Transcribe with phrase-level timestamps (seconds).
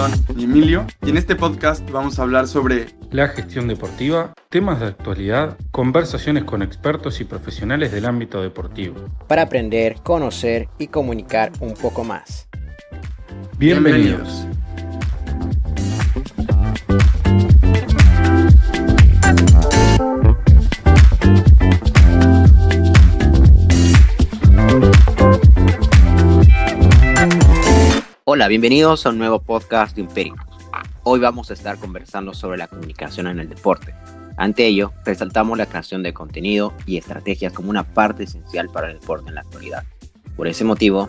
[0.00, 4.80] Gastón y Emilio y en este podcast vamos a hablar sobre la gestión deportiva, temas
[4.80, 8.96] de actualidad, conversaciones con expertos y profesionales del ámbito deportivo.
[9.26, 12.48] Para aprender, conocer y comunicar un poco más.
[13.58, 14.46] Bienvenidos.
[28.32, 30.36] Hola, bienvenidos a un nuevo podcast de Imperio.
[31.02, 33.92] Hoy vamos a estar conversando sobre la comunicación en el deporte.
[34.36, 39.00] Ante ello, resaltamos la creación de contenido y estrategias como una parte esencial para el
[39.00, 39.82] deporte en la actualidad.
[40.36, 41.08] Por ese motivo,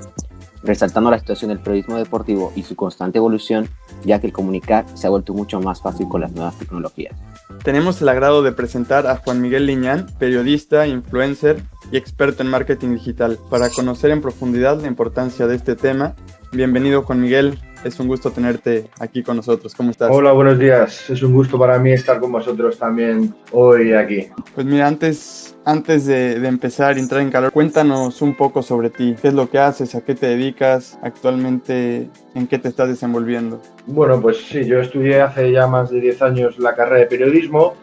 [0.64, 3.70] resaltando la situación del periodismo deportivo y su constante evolución,
[4.04, 7.16] ya que el comunicar se ha vuelto mucho más fácil con las nuevas tecnologías.
[7.64, 12.96] Tenemos el agrado de presentar a Juan Miguel Liñán, periodista, influencer y experto en marketing
[12.96, 16.16] digital, para conocer en profundidad la importancia de este tema
[16.54, 19.74] Bienvenido Juan Miguel, es un gusto tenerte aquí con nosotros.
[19.74, 20.10] ¿Cómo estás?
[20.12, 21.10] Hola, buenos días.
[21.10, 24.28] Es un gusto para mí estar con vosotros también hoy aquí.
[24.54, 28.90] Pues mira, antes, antes de, de empezar a entrar en calor, cuéntanos un poco sobre
[28.90, 29.16] ti.
[29.22, 29.96] ¿Qué es lo que haces?
[29.96, 31.00] ¿A qué te dedicas?
[31.02, 33.62] ¿Actualmente en qué te estás desenvolviendo?
[33.86, 37.76] Bueno, pues sí, yo estudié hace ya más de 10 años la carrera de periodismo.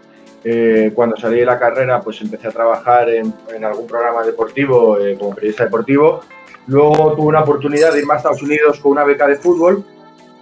[0.45, 4.99] Eh, cuando salí de la carrera, pues empecé a trabajar en, en algún programa deportivo
[4.99, 6.21] eh, como periodista deportivo
[6.69, 9.85] Luego tuve una oportunidad de irme a Estados Unidos con una beca de fútbol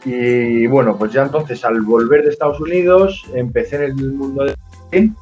[0.04, 4.54] y bueno, pues ya entonces al volver de Estados Unidos empecé en el mundo de
[4.56, 5.14] marketing,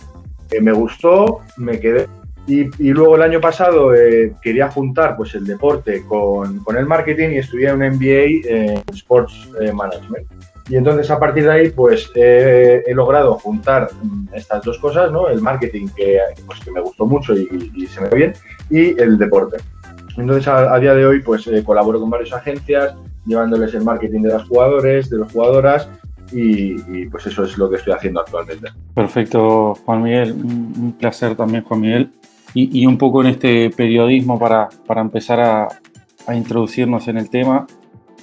[0.50, 2.06] eh, me gustó, me quedé
[2.46, 7.30] y, luego el año pasado eh, quería juntar pues el deporte con, con, el marketing
[7.30, 10.26] y estudié un MBA en Sports eh, Management.
[10.68, 15.28] Y entonces a partir de ahí pues he logrado juntar mm, estas dos cosas, ¿no?
[15.28, 18.32] El marketing que, pues, que me gustó mucho y, y se me ve bien
[18.70, 19.58] y el deporte.
[20.16, 22.94] Entonces, a, día de hoy, pues eh, colaboro con varias agencias,
[23.26, 25.88] llevándoles el marketing de los jugadores, de las jugadoras,
[26.32, 28.68] y, pues eso es lo que estoy haciendo actualmente.
[28.94, 30.32] Perfecto, Juan Miguel.
[30.32, 32.10] Un placer también, Juan Miguel.
[32.54, 35.68] Y, un poco en este periodismo para, para empezar a,
[36.26, 37.66] a, introducirnos en el tema,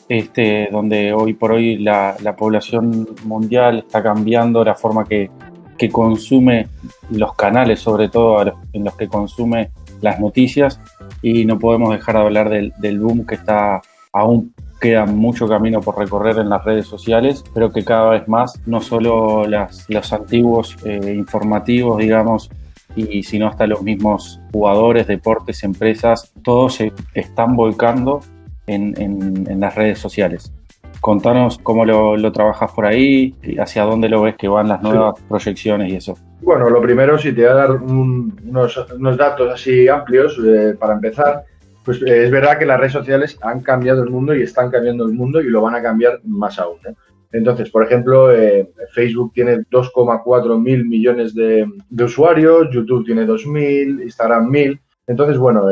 [0.08, 5.30] este, donde hoy por hoy la, la población mundial está cambiando la forma que,
[5.78, 6.68] que consume
[7.10, 8.42] los canales, sobre todo
[8.72, 10.80] en los que consume las noticias
[11.22, 13.82] y no podemos dejar de hablar del, del boom que está
[14.14, 18.60] aún queda mucho camino por recorrer en las redes sociales, pero que cada vez más,
[18.66, 22.50] no solo las, los antiguos eh, informativos, digamos,
[22.96, 28.22] y sino hasta los mismos jugadores, deportes, empresas, todos se están volcando
[28.68, 30.52] en, en, en las redes sociales.
[31.00, 35.16] Contanos cómo lo, lo, trabajas por ahí, hacia dónde lo ves que van las nuevas
[35.28, 36.18] proyecciones y eso.
[36.42, 40.94] Bueno, lo primero, si te voy a dar unos, unos, datos así amplios eh, para
[40.94, 41.44] empezar,
[41.84, 45.06] pues eh, es verdad que las redes sociales han cambiado el mundo y están cambiando
[45.06, 46.78] el mundo y lo van a cambiar más aún.
[46.88, 46.94] ¿eh?
[47.32, 51.68] Entonces, por ejemplo, eh, Facebook tiene 2,4 mil millones de,
[52.04, 54.80] usuarios, YouTube tiene 2.000, Instagram 1.000.
[55.08, 55.66] Entonces, bueno,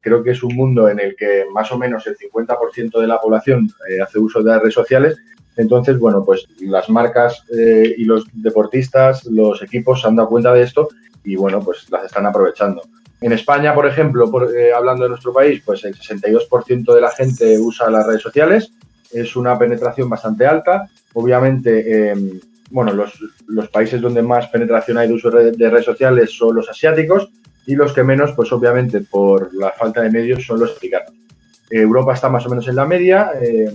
[0.00, 3.18] creo que es un mundo en el que más o menos el 50% de la
[3.18, 3.68] población
[4.02, 5.16] hace uso de las redes sociales
[5.58, 10.54] entonces, bueno, pues las marcas eh, y los deportistas, los equipos se han dado cuenta
[10.54, 10.88] de esto
[11.24, 12.82] y, bueno, pues las están aprovechando.
[13.20, 17.58] En España, por ejemplo, eh, hablando de nuestro país, pues el 62% de la gente
[17.58, 18.72] usa las redes sociales,
[19.10, 20.88] es una penetración bastante alta.
[21.14, 22.40] Obviamente, eh,
[22.70, 27.30] bueno, los, países donde más penetración hay de uso de redes sociales son los asiáticos
[27.66, 31.12] y los que menos, pues obviamente por la falta de medios, son los africanos.
[31.68, 33.70] Europa está más o menos en la media, eh,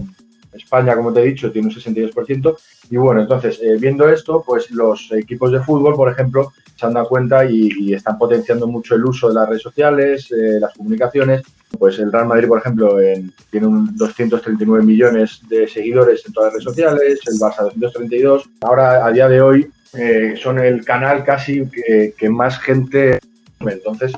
[0.53, 2.57] España, como te he dicho, tiene un 62%.
[2.89, 6.93] Y bueno, entonces, eh, viendo esto, pues los equipos de fútbol, por ejemplo, se han
[6.93, 11.41] dado cuenta y, están potenciando mucho el uso de las redes sociales, eh, las comunicaciones.
[11.77, 16.47] Pues el Real Madrid, por ejemplo, en, tiene un 239 millones de seguidores en todas
[16.47, 18.49] las redes sociales, el Barça 232.
[18.61, 23.19] Ahora, a día de hoy, eh, son el canal casi que, que más gente.
[23.59, 24.13] Entonces,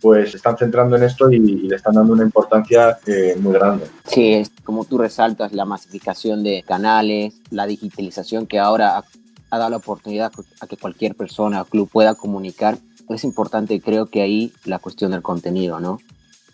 [0.00, 3.86] pues están centrando en esto y, y le están dando una importancia eh, muy grande.
[4.06, 9.04] Sí, es como tú resaltas, la masificación de canales, la digitalización que ahora ha,
[9.50, 12.78] ha dado la oportunidad a que cualquier persona o club pueda comunicar.
[13.08, 15.98] Es importante, creo que ahí la cuestión del contenido, ¿no?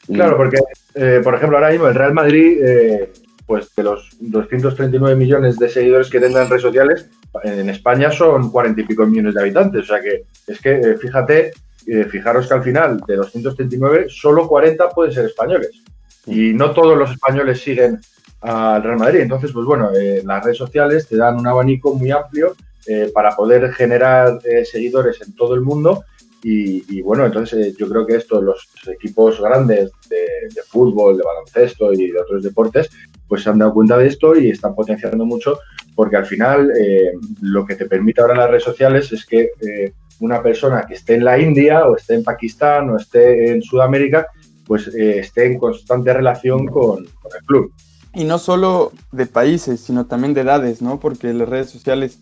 [0.06, 0.58] Claro, porque,
[0.94, 3.12] eh, por ejemplo, ahora mismo el Real Madrid, eh,
[3.46, 7.08] pues de los 239 millones de seguidores que tendrán en redes sociales,
[7.42, 9.82] en España son 40 y pico millones de habitantes.
[9.82, 11.52] O sea que es que, eh, fíjate,
[11.86, 15.82] eh, fijaros que al final de los 139, solo 40 pueden ser españoles.
[16.26, 18.00] Y no todos los españoles siguen
[18.40, 19.20] al Real Madrid.
[19.20, 22.54] Entonces, pues bueno, eh, las redes sociales te dan un abanico muy amplio
[22.86, 26.04] eh, para poder generar eh, seguidores en todo el mundo.
[26.42, 31.22] Y, y bueno, entonces yo creo que esto, los equipos grandes de, de, fútbol, de
[31.22, 32.90] baloncesto y de otros deportes,
[33.26, 35.58] pues se han dado cuenta de esto y están potenciando mucho
[35.94, 39.92] porque al final eh, lo que te permite ahora las redes sociales es que eh,
[40.24, 44.26] una persona que esté en la India o esté en Pakistán o esté en Sudamérica,
[44.66, 47.72] pues eh, esté en constante relación con, con, el club.
[48.14, 50.98] Y no solo de países, sino también de edades, ¿no?
[50.98, 52.18] Porque las redes sociales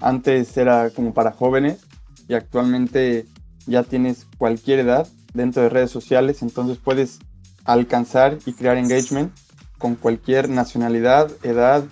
[0.00, 1.84] antes era como para jóvenes
[2.28, 3.26] y actualmente
[3.66, 7.18] ya tienes cualquier edad dentro de redes sociales, entonces puedes
[7.64, 9.32] alcanzar y crear engagement
[9.78, 11.84] con cualquier nacionalidad, edad,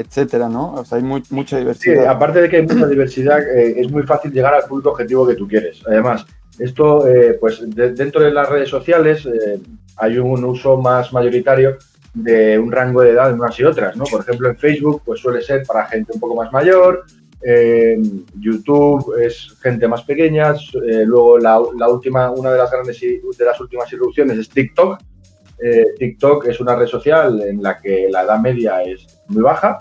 [0.00, 0.74] etcétera, ¿no?
[0.74, 2.02] O sea, hay mucha diversidad.
[2.02, 5.26] Sí, aparte de que hay mucha diversidad, eh, es muy fácil llegar al público objetivo
[5.26, 5.82] que tú quieres.
[5.86, 6.26] Además,
[6.58, 9.60] esto, eh, pues dentro de las redes sociales eh,
[9.96, 11.76] hay un uso más mayoritario
[12.12, 14.04] de un rango de edad en unas y otras, ¿no?
[14.04, 17.04] Por ejemplo, en Facebook, pues suele ser para gente un poco más mayor,
[17.42, 20.54] en YouTube es gente más pequeña,
[21.06, 24.98] luego la, la, última, una de las grandes de las últimas irrupciones es TikTok.
[25.98, 29.78] TikTok es una red social en la que la edad media es muy baja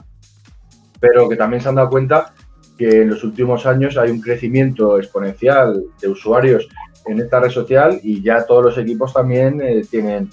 [0.99, 2.33] pero que también se han dado cuenta
[2.77, 6.69] que en los últimos años hay un crecimiento exponencial de usuarios
[7.05, 10.29] en esta red social y ya todos los equipos también eh, tienen,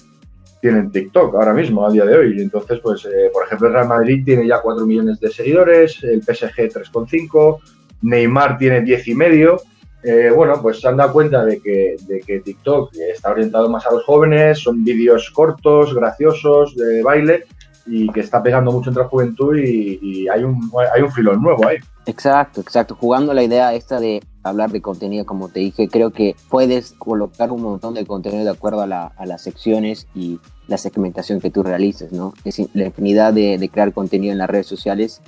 [0.60, 2.40] tienen TikTok ahora mismo, a día de hoy.
[2.40, 6.70] Entonces, pues, eh, por ejemplo, Real Madrid tiene ya 4 millones de seguidores, el PSG
[6.70, 7.58] 3,5,
[8.02, 9.60] Neymar tiene 10 y medio.
[10.02, 13.86] Eh, bueno, pues se han dado cuenta de que, de que TikTok está orientado más
[13.86, 17.44] a los jóvenes, son vídeos cortos, graciosos, de baile,
[17.86, 21.66] y que está pegando mucho entre la juventud y, hay, un, hay un filón nuevo
[21.66, 21.76] ahí.
[22.06, 22.96] Exacto, exacto.
[22.98, 27.52] Jugando la idea esta de hablar de contenido, como te dije, creo que puedes colocar
[27.52, 31.50] un montón de contenido de acuerdo a, la, a las secciones y la segmentación que
[31.50, 32.34] tú realices, ¿no?
[32.44, 35.20] Es, la infinidad de, de, crear contenido en las redes sociales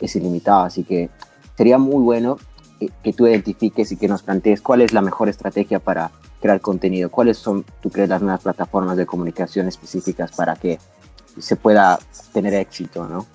[0.00, 1.10] es ilimitada, así que
[1.56, 2.38] sería muy bueno
[2.78, 6.10] que, que, tú identifiques y que nos plantees cuál es la mejor estrategia para
[6.40, 10.78] crear contenido, cuáles son, tú crees, las nuevas plataformas de comunicación específicas para que
[11.38, 11.98] se pueda
[12.32, 13.26] tener éxito, ¿no?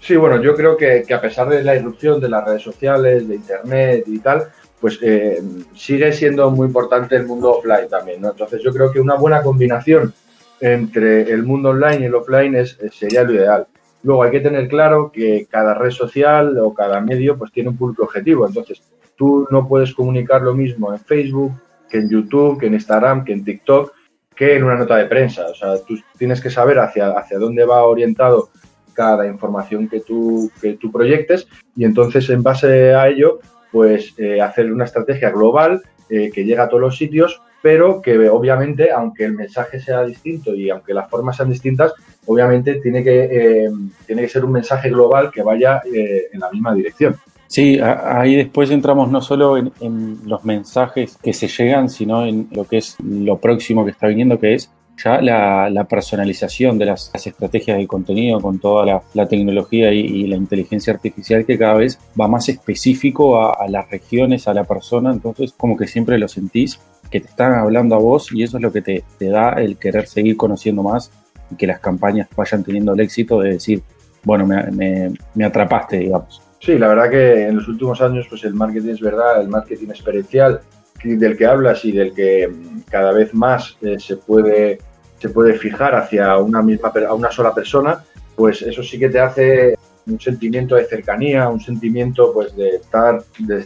[0.00, 3.36] Sí, bueno, yo creo que, a pesar de la irrupción de las redes sociales, de
[3.36, 4.48] Internet y tal,
[4.78, 5.42] pues eh,
[5.74, 8.32] sigue siendo muy importante el mundo offline también, ¿no?
[8.32, 10.12] Entonces yo creo que una buena combinación
[10.60, 13.66] entre el mundo online y el offline es, sería lo ideal.
[14.02, 17.78] Luego hay que tener claro que cada red social o cada medio pues tiene un
[17.78, 18.46] público objetivo.
[18.46, 18.82] Entonces
[19.16, 21.52] tú no puedes comunicar lo mismo en Facebook
[21.88, 23.92] que en YouTube, que en Instagram, que en TikTok,
[24.34, 25.46] que en una nota de prensa.
[25.46, 28.50] O sea, tú tienes que saber hacia, hacia dónde va orientado
[28.94, 31.46] cada información que tú, que tú proyectes
[31.76, 33.40] y entonces en base a ello,
[33.70, 38.28] pues eh, hacer una estrategia global eh, que llegue a todos los sitios, pero que
[38.28, 41.92] obviamente, aunque el mensaje sea distinto y aunque las formas sean distintas,
[42.26, 43.70] obviamente tiene que, eh,
[44.06, 47.16] tiene que ser un mensaje global que vaya en la misma dirección.
[47.54, 52.64] Sí, ahí después entramos no solo en, los mensajes que se llegan, sino en lo
[52.64, 57.78] que es lo próximo que está viniendo, que es ya la, personalización de las, estrategias
[57.78, 62.48] de contenido con toda la, tecnología y, la inteligencia artificial que cada vez va más
[62.48, 67.28] específico a, las regiones, a la persona, entonces como que siempre lo sentís, que te
[67.28, 70.82] están hablando a vos y eso es lo que te, da el querer seguir conociendo
[70.82, 71.12] más
[71.52, 73.80] y que las campañas vayan teniendo el éxito de decir,
[74.24, 76.43] bueno, me atrapaste, digamos.
[76.64, 79.88] Sí, la verdad que en los últimos años pues el marketing es verdad, el marketing
[79.88, 80.60] experiencial
[81.02, 84.78] del que hablas y del que mm, cada vez más eh, se, puede,
[85.18, 88.02] se puede fijar hacia una, misma, a una sola persona,
[88.34, 89.74] pues eso sí que te hace
[90.06, 93.22] un sentimiento de cercanía, un sentimiento pues de estar,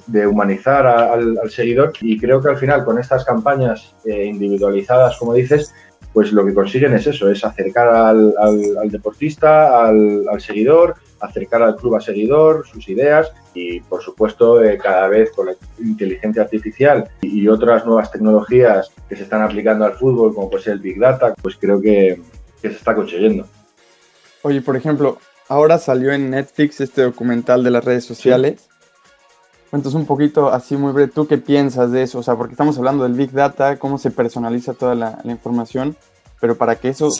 [0.07, 1.93] de, humanizar al, seguidor.
[2.01, 5.73] Y creo que al final con estas campañas eh, individualizadas, como dices,
[6.13, 11.77] pues lo que consiguen es eso, es acercar al, al, deportista, al, seguidor, acercar al
[11.77, 17.09] club a seguidor, sus ideas y, por supuesto, eh, cada vez con la inteligencia artificial
[17.21, 20.99] y otras nuevas tecnologías que se están aplicando al fútbol, como puede ser el Big
[20.99, 22.21] Data, pues creo que,
[22.61, 23.47] se está consiguiendo.
[24.43, 28.69] Oye, por ejemplo, ahora salió en Netflix este documental de las redes sociales.
[29.71, 32.19] Cuéntanos un poquito, así muy breve, ¿tú qué piensas de eso?
[32.19, 35.97] O sea, porque estamos hablando del Big Data, cómo se personaliza toda la, información,
[36.41, 37.11] pero para que eso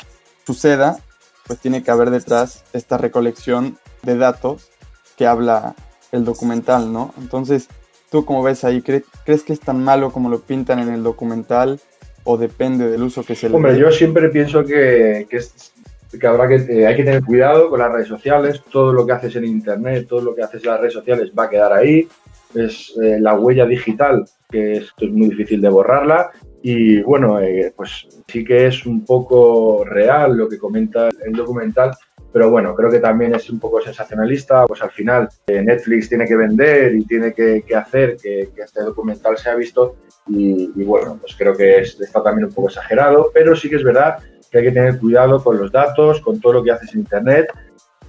[0.47, 0.99] suceda,
[1.47, 3.79] pues tiene que haber detrás esta recolección
[4.09, 4.71] de datos
[5.17, 5.75] que habla
[6.13, 7.13] el documental, ¿no?
[7.19, 7.69] Entonces,
[8.11, 8.83] ¿tú cómo ves ahí?
[8.83, 11.81] ¿Crees que es tan malo como lo pintan en el documental
[12.25, 16.57] o depende del uso que se le Hombre, yo siempre pienso que, que, habrá que,
[16.57, 20.07] eh, hay que tener cuidado con las redes sociales, todo lo que haces en Internet,
[20.09, 22.09] todo lo que haces en las redes sociales va a quedar ahí,
[22.55, 26.31] es eh, la huella digital, que es, es, muy difícil de borrarla.
[26.63, 31.93] Y bueno, eh, pues sí que es un poco real lo que comenta el documental,
[32.33, 36.27] pero bueno, creo que también es un poco sensacionalista, pues al final eh, Netflix tiene
[36.27, 41.57] que vender y tiene que, hacer que, este documental sea visto y, bueno, pues creo
[41.57, 44.19] que está también un poco exagerado, pero sí que es verdad
[44.51, 47.49] que hay que tener cuidado con los datos, con todo lo que haces en Internet,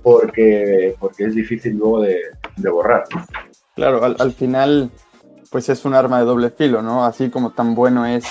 [0.04, 2.22] porque, porque es difícil luego de,
[2.70, 3.04] borrar.
[3.76, 4.90] Claro, al, final,
[5.50, 7.06] pues es un arma de doble filo, ¿no?
[7.06, 8.26] Así como tan bueno es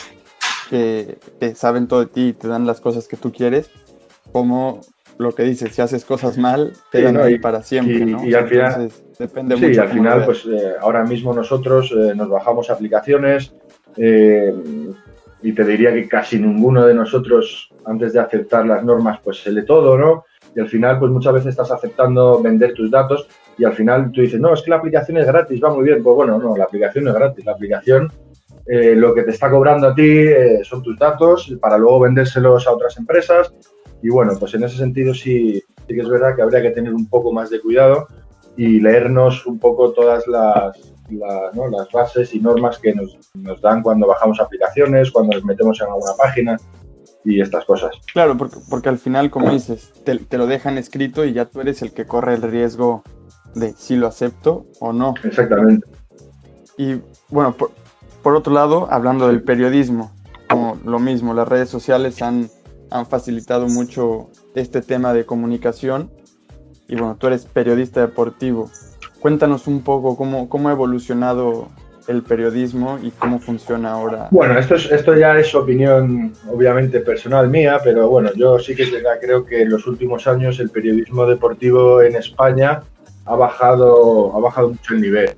[0.68, 1.18] que,
[1.54, 3.70] saben todo de ti y te dan las cosas que tú quieres,
[4.32, 4.82] como
[5.18, 8.24] lo que dices, si haces cosas mal, te dan ahí para siempre, ¿no?
[8.24, 12.70] Y, al final, depende sí, al final, pues eh, ahora mismo nosotros eh, nos bajamos
[12.70, 13.52] aplicaciones
[13.96, 14.54] eh,
[15.42, 19.50] y te diría que casi ninguno de nosotros, antes de aceptar las normas, pues se
[19.50, 20.24] lee todo, ¿no?
[20.54, 24.20] Y al final, pues muchas veces estás aceptando vender tus datos y al final tú
[24.20, 26.02] dices, no, es que la aplicación es gratis, va muy bien.
[26.02, 27.44] Pues bueno, no, la aplicación no es gratis.
[27.44, 28.10] La aplicación,
[28.66, 32.66] eh, lo que te está cobrando a ti eh, son tus datos para luego vendérselos
[32.66, 33.52] a otras empresas.
[34.02, 35.54] Y bueno, pues en ese sentido sí,
[35.86, 38.06] sí que es verdad que habría que tener un poco más de cuidado
[38.56, 40.76] y leernos un poco todas las,
[41.10, 45.86] las, bases y normas que nos, nos, dan cuando bajamos aplicaciones, cuando nos metemos en
[45.86, 46.56] alguna página
[47.24, 47.90] y estas cosas.
[48.12, 51.82] Claro, porque, porque al final, como dices, te, lo dejan escrito y ya tú eres
[51.82, 53.02] el que corre el riesgo
[53.54, 55.14] de si lo acepto o no.
[55.22, 55.86] Exactamente.
[56.76, 57.72] Y bueno, por,
[58.22, 60.12] por otro lado, hablando del periodismo,
[60.48, 62.48] como lo mismo, las redes sociales han,
[62.90, 66.10] han facilitado mucho este tema de comunicación.
[66.88, 68.70] Y bueno, tú eres periodista deportivo.
[69.20, 71.68] Cuéntanos un poco cómo, cómo ha evolucionado
[72.08, 74.28] el periodismo y cómo funciona ahora?
[74.30, 78.90] Bueno, esto, es, esto ya es opinión obviamente personal mía, pero bueno, yo sí que
[79.20, 82.82] creo que en los últimos años el periodismo deportivo en España
[83.26, 85.30] ha bajado, ha bajado mucho el nivel.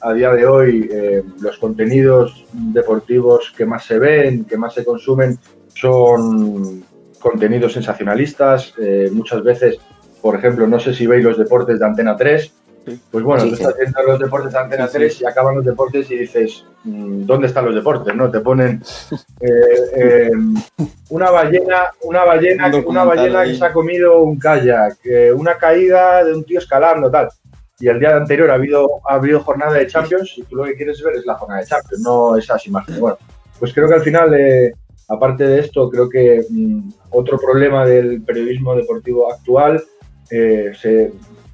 [0.00, 4.84] A día de hoy eh, los contenidos deportivos que más se ven, que más se
[4.84, 5.38] consumen,
[5.80, 6.84] son
[7.20, 8.74] contenidos sensacionalistas.
[8.78, 9.78] Eh, muchas veces,
[10.20, 12.52] por ejemplo, no sé si veis los deportes de Antena 3,
[13.10, 16.18] pues bueno, tú estás viendo los deportes de Antena 3 y acaban los deportes y
[16.18, 18.14] dices, mm, ¿dónde están los deportes?
[18.14, 18.30] ¿No?
[18.30, 18.82] Te ponen
[19.40, 20.54] eh, em,
[21.10, 24.96] una ballena, una ballena, una ballena que se ha comido un kayak,
[25.36, 27.28] una caída de un tío escalando, tal.
[27.80, 30.74] Y el día anterior ha habido, ha habido jornada de Champions y tú lo que
[30.74, 32.98] quieres ver es la jornada de Champions, no esas imágenes.
[32.98, 33.18] Bueno,
[33.58, 34.72] pues creo que al final, eh,
[35.08, 39.82] aparte de esto, creo que mm, otro problema del periodismo deportivo actual
[40.30, 40.72] eh,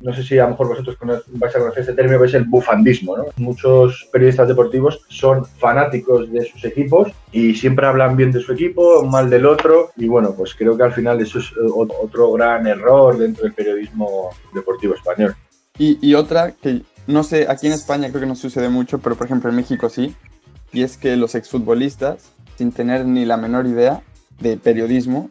[0.00, 3.16] no sé si a lo mejor vosotros vais a conocer este término, es el bufandismo.
[3.36, 9.02] Muchos periodistas deportivos son fanáticos de sus equipos y siempre hablan bien de su equipo,
[9.04, 9.92] mal del otro.
[9.96, 13.54] Y bueno, pues creo que al final eso es eh, otro gran error dentro del
[13.54, 15.34] periodismo deportivo español.
[15.78, 19.26] Y otra que no sé, aquí en España creo que no sucede mucho, pero por
[19.26, 20.14] ejemplo en México sí,
[20.72, 24.02] y es que los exfutbolistas, sin tener ni la menor idea
[24.40, 25.30] de periodismo,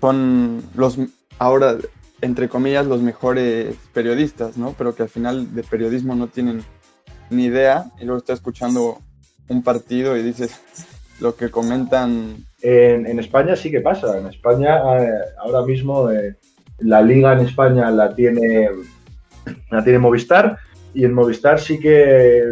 [0.00, 0.98] son los
[1.38, 1.76] ahora
[2.20, 4.74] entre comillas, los mejores periodistas, ¿no?
[4.76, 6.62] Pero que al final de periodismo no tienen
[7.30, 8.98] ni idea y luego está escuchando
[9.48, 10.60] un partido y dices
[11.20, 12.36] lo que comentan.
[12.60, 14.18] En, España sí que pasa.
[14.18, 16.36] En España eh, ahora mismo eh,
[16.78, 18.68] la liga en España la tiene,
[19.70, 20.58] la tiene Movistar
[20.94, 22.44] y en Movistar sí que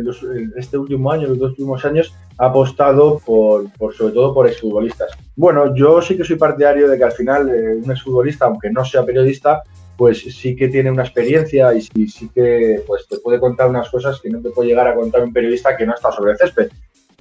[0.56, 3.66] este último año, los dos últimos años, ha apostado por,
[3.96, 5.12] sobre todo por exfutbolistas.
[5.34, 8.84] Bueno, yo sí que soy partidario de que al final eh, un exfutbolista, aunque no
[8.84, 9.62] sea periodista,
[9.96, 13.88] pues sí que tiene una experiencia y sí, sí que pues, te puede contar unas
[13.88, 16.38] cosas que no te puede llegar a contar un periodista que no está sobre el
[16.38, 16.68] césped.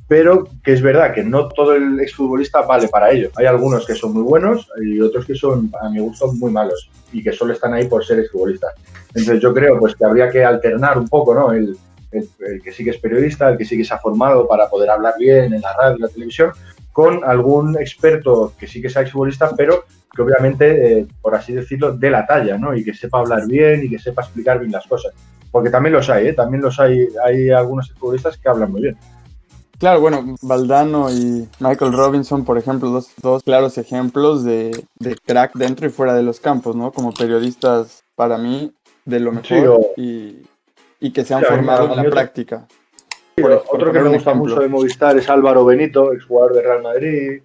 [0.07, 3.31] Pero que es verdad que no todo el exfutbolista vale para ello.
[3.35, 6.89] Hay algunos que son muy buenos y otros que son, a mi gusto, muy malos
[7.11, 8.73] y que solo están ahí por ser exfutbolistas.
[9.09, 11.53] Entonces yo creo pues que habría que alternar un poco, ¿no?
[11.53, 11.77] El,
[12.63, 15.15] que sí que es periodista, el que sí que se ha formado para poder hablar
[15.19, 16.51] bien en la radio, en la televisión,
[16.93, 19.83] con algún experto que sí que sea exfutbolista, pero
[20.15, 22.73] que obviamente, eh, por así decirlo, de la talla, ¿no?
[22.73, 25.13] Y que sepa hablar bien y que sepa explicar bien las cosas.
[25.51, 26.33] Porque también los hay, ¿eh?
[26.33, 28.97] También los hay, hay algunos futbolistas que hablan muy bien.
[29.79, 35.53] Claro, bueno, Valdano y Michael Robinson, por ejemplo, dos, dos claros ejemplos de, de, crack
[35.53, 36.91] dentro y fuera de los campos, ¿no?
[36.91, 40.43] Como periodistas, para mí, de lo mejor y,
[40.99, 42.67] y que se han formado en la práctica.
[43.69, 47.41] otro que me gusta mucho de Movistar es Álvaro Benito, exjugador de Real Madrid,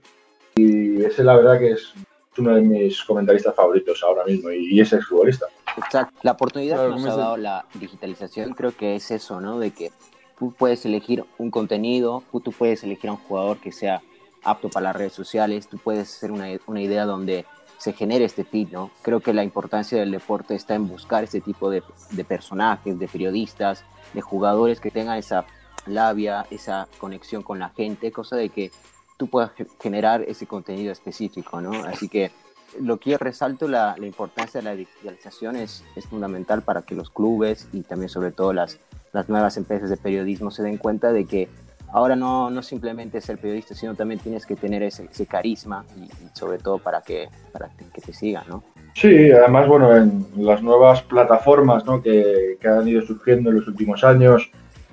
[0.54, 1.92] y ese la verdad que es
[2.38, 5.46] uno de mis comentaristas favoritos ahora mismo y, es exfutbolista.
[5.76, 6.18] Exacto.
[6.22, 9.58] La oportunidad que nos ha dado la digitalización creo que es eso, ¿no?
[9.58, 9.90] De que
[10.40, 14.02] tú puedes elegir un contenido, tú puedes elegir a un jugador que sea
[14.42, 17.44] apto para las redes sociales, tú puedes hacer una, una idea donde
[17.76, 18.90] se genere este feed, ¿no?
[19.02, 21.82] Creo que la importancia del deporte está en buscar este tipo de,
[22.12, 25.44] de, personajes, de periodistas, de jugadores que tengan esa
[25.86, 28.72] labia, esa conexión con la gente, cosa de que
[29.18, 31.72] tú puedas generar ese contenido específico, ¿no?
[31.84, 32.30] Así que
[32.78, 37.10] lo que resalto, la, la importancia de la digitalización es, es, fundamental para que los
[37.10, 38.78] clubes y también sobre todo las,
[39.12, 41.48] las nuevas empresas de periodismo se den cuenta de que
[41.92, 46.58] ahora no, no simplemente ser periodista, sino también tienes que tener ese, carisma y, sobre
[46.58, 48.62] todo para que, para que te sigan, ¿no?
[48.94, 52.02] Sí, además, bueno, en las nuevas plataformas ¿no?
[52.02, 54.50] que, que han ido surgiendo en los últimos años,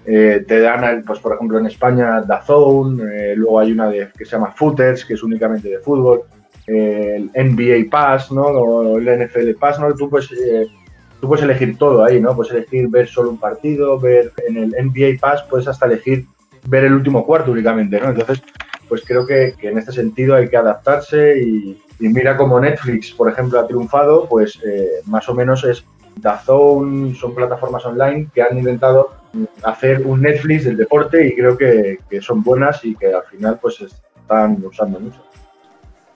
[0.10, 4.24] eh, te dan, pues por ejemplo en España, DAZN, eh, luego hay una de, que
[4.24, 6.22] se llama Footers, que es únicamente de fútbol,
[6.66, 8.44] eh, el NBA Pass, ¿no?
[8.44, 9.94] O el NFL Pass, ¿no?
[9.96, 10.30] Tú puedes,
[11.20, 12.36] tú puedes elegir todo ahí, ¿no?
[12.36, 16.26] Puedes elegir ver solo un partido, ver en el NBA Pass, puedes hasta elegir
[16.68, 18.10] ver el último cuarto únicamente, ¿no?
[18.10, 18.42] Entonces,
[18.88, 23.12] pues creo que, que en este sentido hay que adaptarse y, y mira como Netflix,
[23.12, 24.60] por ejemplo, ha triunfado, pues
[25.06, 25.84] más o menos es
[26.18, 29.12] DAZN, son plataformas online que han intentado
[29.64, 33.82] hacer un Netflix del deporte y creo que, son buenas y que al final pues
[33.82, 35.22] están usando mucho.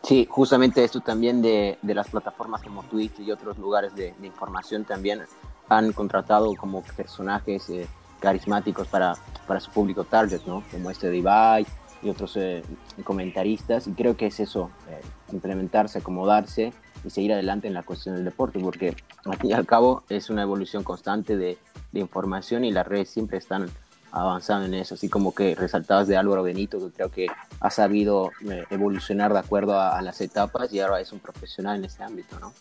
[0.03, 5.22] Sí, justamente esto también de, las plataformas como Twitch y otros lugares de, información también
[5.70, 7.88] han contratado como personajes eh,
[8.20, 9.13] carismáticos para,
[9.48, 10.63] para su público target, ¿no?
[10.72, 11.65] Como este de
[12.03, 12.63] y otros eh,
[13.03, 18.15] comentaristas y creo que es eso, eh, implementarse, acomodarse y seguir adelante en la cuestión
[18.15, 21.60] del deporte, porque al fin y al cabo es una evolución constante de,
[21.91, 23.70] de información y las redes siempre están
[24.12, 27.27] avanzando en eso, así como que resaltabas de Álvaro Benito, que creo que
[27.60, 31.86] ha sabido eh, evolucionar de acuerdo a, las etapas y ahora es un profesional en
[31.86, 32.53] ese ámbito, ¿no?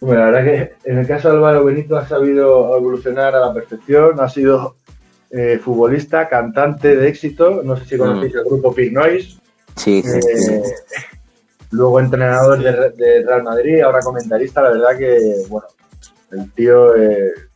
[0.00, 3.54] Bueno, la verdad que en el caso de Álvaro Benito ha sabido evolucionar a la
[3.54, 4.74] perfección, ha sido
[5.30, 8.38] eh, futbolista, cantante de éxito, no sé si conocéis mm.
[8.38, 9.38] el grupo Pig Noise.
[9.76, 10.18] Sí, sí,
[10.50, 10.62] eh,
[11.70, 15.68] Luego entrenador de, Real Madrid, ahora comentarista, la verdad que, bueno,
[16.32, 16.92] el tío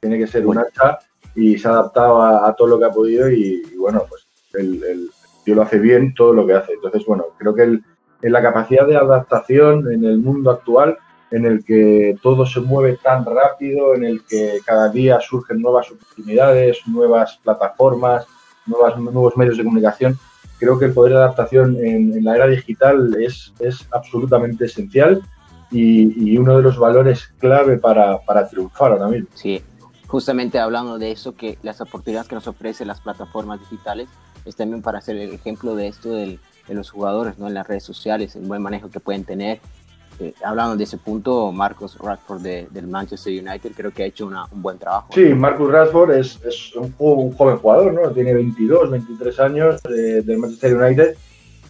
[0.01, 0.99] tiene que ser un hacha
[1.37, 5.11] y se ha adaptado a, todo lo que ha podido y, bueno, pues el,
[5.45, 6.73] tío lo hace bien todo lo que hace.
[6.73, 10.99] Entonces, bueno, creo que en la capacidad de adaptación en el mundo actual,
[11.31, 15.91] en el que todo se mueve tan rápido, en el que cada día surgen nuevas
[15.91, 18.27] oportunidades, nuevas plataformas,
[18.65, 20.19] nuevas, nuevos medios de comunicación,
[20.59, 25.23] creo que el poder de adaptación en, la era digital es, es absolutamente esencial
[25.71, 29.29] y, y, uno de los valores clave para, para triunfar ahora mismo.
[29.35, 29.63] Sí,
[30.07, 34.09] justamente hablando de eso, que las oportunidades que nos ofrecen las plataformas digitales
[34.45, 36.39] es también para hacer el ejemplo de esto de
[36.69, 37.49] los jugadores ¿no?
[37.49, 39.61] en las redes sociales, el buen manejo que pueden tener.
[40.19, 44.63] Eh, hablando de ese punto, Marcos Rashford del Manchester United creo que ha hecho un
[44.63, 45.09] buen trabajo.
[45.13, 46.39] Sí, Marcus Rashford es,
[46.75, 46.93] un,
[47.35, 48.11] joven jugador, ¿no?
[48.13, 51.17] tiene 22, 23 años eh, del Manchester United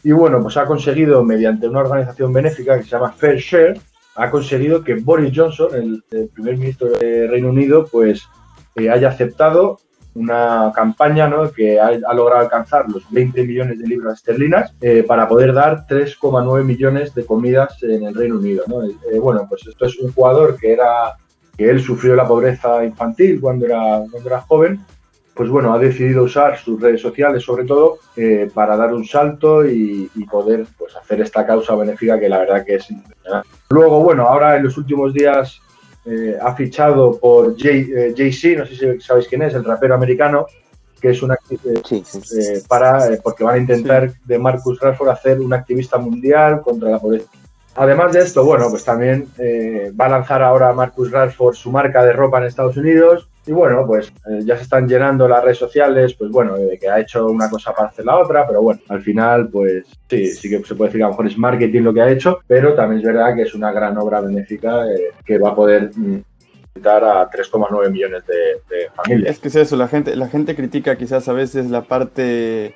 [0.06, 3.80] y bueno, pues ha conseguido mediante una organización benéfica que se llama Fair Share,
[4.16, 8.26] ha conseguido que Boris Johnson, el, primer ministro de Reino Unido, pues
[8.74, 9.78] eh, haya aceptado
[10.14, 11.50] una campaña ¿no?
[11.52, 16.64] que ha, logrado alcanzar los 20 millones de libras esterlinas eh, para poder dar 3,9
[16.64, 18.64] millones de comidas en el Reino Unido.
[18.66, 18.82] ¿no?
[18.82, 21.16] Eh, bueno, pues esto es un jugador que era
[21.56, 24.80] que él sufrió la pobreza infantil cuando era, cuando era joven
[25.36, 29.66] pues bueno, ha decidido usar sus redes sociales sobre todo eh, para dar un salto
[29.66, 33.48] y, poder pues, hacer esta causa benéfica que la verdad que es impresionante.
[33.68, 35.60] Luego, bueno, ahora en los últimos días
[36.06, 39.94] eh, ha fichado por Jay, eh, Jay-Z, no sé si sabéis quién es, el rapero
[39.94, 40.46] americano,
[41.00, 41.36] que es una
[42.66, 47.28] para porque van a intentar de Marcus Rashford hacer un activista mundial contra la pobreza.
[47.74, 52.14] Además de esto, bueno, pues también va a lanzar ahora Marcus Rashford su marca de
[52.14, 56.14] ropa en Estados Unidos y bueno, pues eh, ya se están llenando las redes sociales,
[56.14, 59.00] pues bueno, de que ha hecho una cosa para hacer la otra, pero bueno, al
[59.02, 61.94] final, pues sí, sí que se puede decir que a lo mejor es marketing lo
[61.94, 65.38] que ha hecho, pero también es verdad que es una gran obra benéfica eh, que
[65.38, 66.22] va a poder mm,
[66.82, 69.30] dar a 3,9 millones de, familias.
[69.30, 72.74] Es que es eso, la gente, la gente critica quizás a veces la parte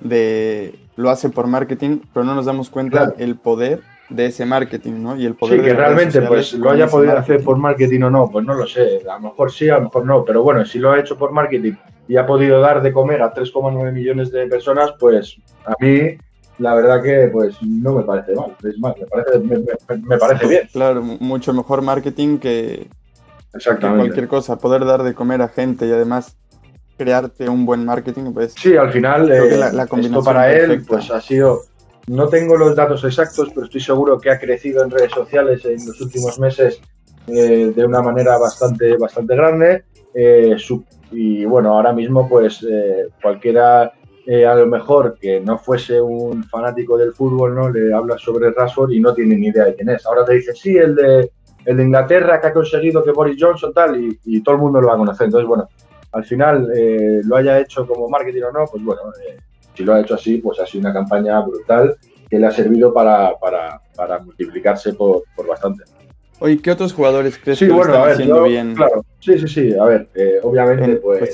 [0.00, 5.02] de lo hace por marketing, pero no nos damos cuenta el poder de ese marketing,
[5.02, 5.16] ¿no?
[5.16, 8.30] Y el poder sí, que realmente pues lo haya podido hacer por marketing o no,
[8.30, 10.78] pues no lo sé, a lo mejor sí, a lo mejor no, pero bueno, si
[10.78, 11.74] lo ha hecho por marketing
[12.06, 16.16] y ha podido dar de comer a 3,9 millones de personas, pues a mí
[16.58, 20.68] la verdad que pues no me parece mal, es más, me parece, me, parece bien.
[20.72, 22.88] Claro, mucho mejor marketing que,
[23.80, 26.36] cualquier cosa, poder dar de comer a gente y además
[26.96, 28.54] crearte un buen marketing, pues...
[28.58, 31.62] Sí, al final eh, la, esto para él pues ha sido
[32.06, 35.86] no tengo los datos exactos, pero estoy seguro que ha crecido en redes sociales en
[35.86, 36.80] los últimos meses
[37.26, 39.84] eh, de una manera bastante, bastante grande.
[40.14, 40.56] Eh,
[41.10, 43.92] y bueno, ahora mismo pues eh, cualquiera
[44.46, 47.70] a lo mejor que no fuese un fanático del fútbol, ¿no?
[47.70, 50.04] Le habla sobre Rashford y no tiene ni idea de quién es.
[50.04, 51.30] Ahora te dice, sí, el de,
[51.64, 54.88] el Inglaterra que ha conseguido que Boris Johnson tal y, y todo el mundo lo
[54.88, 55.24] va a conocer.
[55.24, 55.66] Entonces, bueno,
[56.12, 56.70] al final
[57.24, 59.00] lo haya hecho como marketing o no, pues bueno,
[59.78, 61.96] si lo ha hecho así, pues ha sido una campaña brutal
[62.28, 63.30] que le ha servido para,
[64.24, 65.84] multiplicarse por, bastante.
[66.40, 68.74] Oye, ¿qué otros jugadores crees que están haciendo bien?
[68.74, 69.74] Claro, sí, sí, sí.
[69.78, 71.32] A ver, eh, obviamente, pues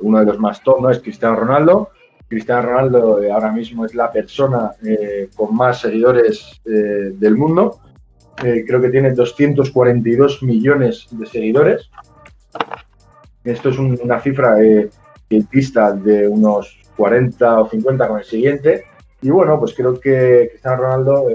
[0.00, 0.90] uno de los más top ¿no?
[0.90, 1.90] es Cristiano Ronaldo,
[2.28, 7.80] Cristiano Ronaldo eh, ahora mismo es la persona eh, con más seguidores del mundo.
[8.36, 11.90] creo que tiene 242 millones de seguidores.
[13.44, 14.90] Esto es una cifra que
[15.50, 18.84] pista de unos 40 o 50 con el siguiente.
[19.22, 21.26] Y bueno, pues creo que Cristiano Ronaldo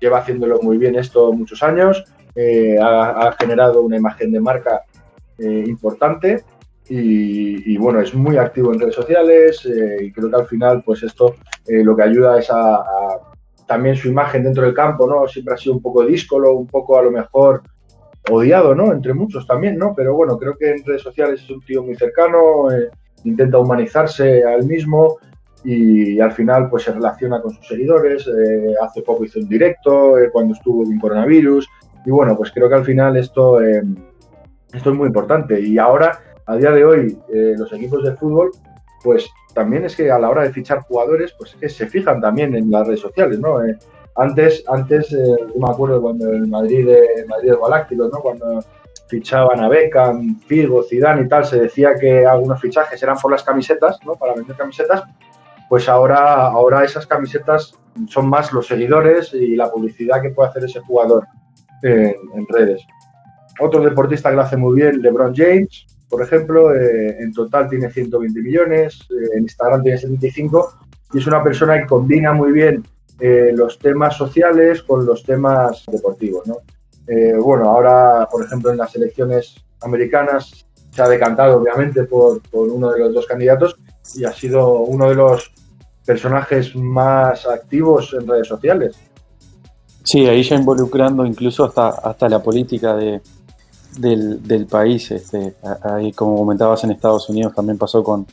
[0.00, 2.04] lleva haciéndolo muy bien esto muchos años.
[2.80, 4.82] ha, generado una imagen de marca
[5.38, 6.44] importante
[6.88, 11.02] y, bueno, es muy activo en redes sociales eh, y creo que al final pues
[11.02, 11.34] esto
[11.66, 12.84] eh, lo que ayuda es a,
[13.66, 15.26] también su imagen dentro del campo, ¿no?
[15.26, 17.62] Siempre ha sido un poco díscolo, un poco a lo mejor
[18.30, 18.92] odiado, ¿no?
[18.92, 19.94] Entre muchos también, ¿no?
[19.96, 22.88] Pero bueno, creo que en redes sociales es un tío muy cercano, eh,
[23.24, 25.18] intenta humanizarse al mismo
[25.64, 28.28] y, al final pues se relaciona con sus seguidores,
[28.80, 31.68] hace poco hizo un directo cuando estuvo en coronavirus
[32.04, 36.56] y bueno, pues creo que al final esto, esto es muy importante y ahora a
[36.56, 38.52] día de hoy eh, los equipos de fútbol,
[39.02, 42.20] pues también es que a la hora de fichar jugadores, pues es que se fijan
[42.20, 43.64] también en las redes sociales, ¿no?
[43.64, 43.76] Eh,
[44.16, 48.20] antes, antes eh, yo me acuerdo cuando el Madrid de Madrid de Galácticos, ¿no?
[48.20, 48.64] Cuando
[49.08, 53.42] fichaban a Beckham, Figo, Zidane y tal, se decía que algunos fichajes eran por las
[53.42, 54.14] camisetas, ¿no?
[54.14, 55.02] Para vender camisetas.
[55.68, 57.74] Pues ahora, ahora esas camisetas
[58.08, 61.26] son más los seguidores y la publicidad que puede hacer ese jugador
[61.82, 62.82] en, redes.
[63.60, 67.90] Otro deportista que lo hace muy bien, LeBron James, por ejemplo, eh, en total tiene
[67.90, 70.78] 120 millones, eh, en Instagram tiene 75
[71.12, 72.84] y es una persona que combina muy bien
[73.18, 76.42] eh, los temas sociales con los temas deportivos.
[77.42, 83.00] Bueno, ahora, por ejemplo, en las elecciones americanas se ha decantado, obviamente, por, uno de
[83.00, 83.76] los dos candidatos
[84.14, 85.52] y ha sido uno de los
[86.04, 88.96] personajes más activos en redes sociales.
[90.02, 93.20] Sí, ahí ya involucrando incluso hasta, hasta la política de,
[93.98, 95.10] del, país.
[95.10, 98.26] Este, ahí, como comentabas, en Estados Unidos también pasó con,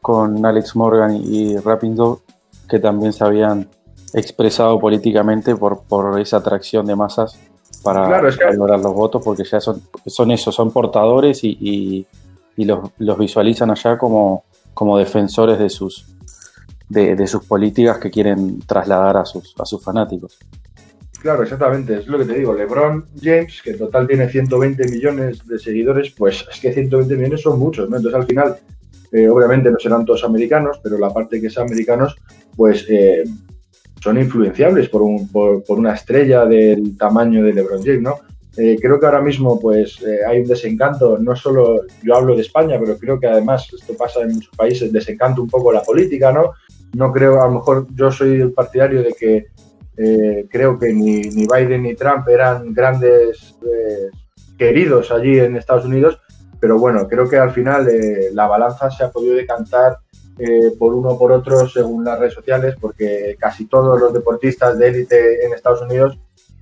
[0.00, 2.22] con Alex Morgan y, Rapindo,
[2.68, 3.68] que también se habían
[4.14, 7.38] expresado políticamente por, por esa atracción de masas
[7.82, 12.06] para, lograr los votos, porque ya son, son eso, son portadores y,
[12.56, 16.06] y, los, los, visualizan allá como, como defensores de sus,
[16.88, 20.38] de, de, sus políticas que quieren trasladar a sus, a sus fanáticos.
[21.20, 22.54] Claro, exactamente, es lo que te digo.
[22.54, 27.42] LeBron James, que en total tiene 120 millones de seguidores, pues es que 120 millones
[27.42, 27.96] son muchos, ¿no?
[27.96, 28.56] Entonces al final,
[29.10, 32.16] eh, obviamente no serán todos americanos, pero la parte que es americanos,
[32.56, 33.24] pues eh,
[34.00, 38.16] son influenciables por, un, por, una estrella del tamaño de LeBron James, ¿no?
[38.56, 42.76] Eh, creo que ahora mismo pues hay un desencanto, no solo yo hablo de España,
[42.80, 46.54] pero creo que además esto pasa en muchos países, desencanto un poco la política, ¿no?
[46.94, 49.46] No creo, a lo mejor yo soy el partidario de que
[50.00, 54.10] eh, creo que ni, ni, Biden ni Trump eran grandes eh,
[54.56, 56.20] queridos allí en Estados Unidos,
[56.60, 59.96] pero bueno, creo que al final eh, la balanza se ha podido decantar
[60.78, 64.88] por uno o por otro según las redes sociales, porque casi todos los deportistas de
[64.88, 66.18] élite en Estados Unidos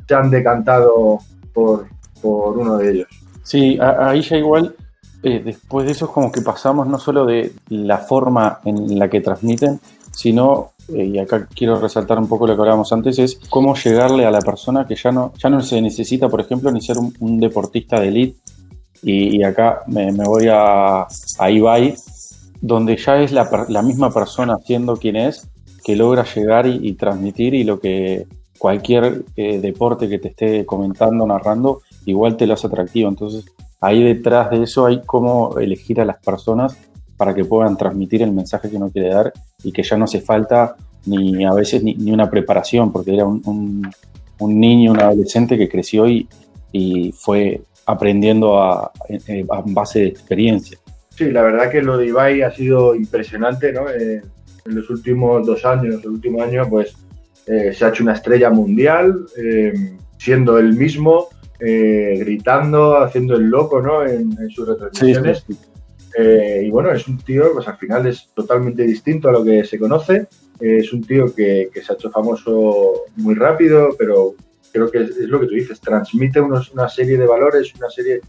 [0.06, 1.18] se han decantado
[1.52, 1.86] por,
[2.20, 3.08] por uno de ellos.
[3.42, 4.74] Sí, ahí ya igual,
[5.22, 9.20] después de eso es como que pasamos no solo de la forma en la que
[9.20, 9.80] transmiten,
[10.12, 14.24] sino eh, y acá quiero resaltar un poco lo que hablábamos antes, es cómo llegarle
[14.24, 17.40] a la persona que ya no, ya no se necesita, por ejemplo, ni ser un,
[17.40, 18.38] deportista de elite.
[19.02, 21.94] Y, acá me, voy a, a, Ibai,
[22.60, 25.48] donde ya es la, la, misma persona siendo quien es,
[25.84, 28.26] que logra llegar y, transmitir y lo que
[28.58, 33.08] cualquier eh, deporte que te esté comentando, narrando, igual te lo hace atractivo.
[33.08, 33.44] Entonces,
[33.80, 36.76] ahí detrás de eso hay cómo elegir a las personas
[37.16, 40.20] para que puedan transmitir el mensaje que uno quiere dar y que ya no hace
[40.20, 43.90] falta ni a veces ni, una preparación, porque era un,
[44.40, 46.28] niño, un adolescente que creció y,
[47.14, 50.78] fue aprendiendo a, a, base de experiencia.
[51.16, 53.88] Sí, la verdad que lo de Ibai ha sido impresionante, ¿no?
[53.90, 54.22] Eh,
[54.64, 56.94] en los últimos dos años, el último año, pues
[57.46, 59.72] eh, se ha hecho una estrella mundial, eh,
[60.18, 64.06] siendo él mismo, gritando, haciendo el loco, ¿no?
[64.06, 65.44] En, sus retransmisiones.
[66.18, 69.64] Eh, y bueno, es un tío, pues al final es totalmente distinto a lo que
[69.64, 70.28] se conoce.
[70.60, 74.34] Eh, es un tío que, se ha hecho famoso muy rápido, pero
[74.72, 78.20] creo que es, lo que tú dices, transmite una serie de valores, una serie,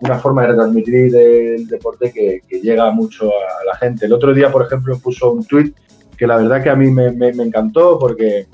[0.00, 4.06] una forma de retransmitir el deporte que, llega mucho a la gente.
[4.06, 5.72] El otro día, por ejemplo, puso un tweet
[6.16, 8.46] que la verdad que a mí me, encantó porque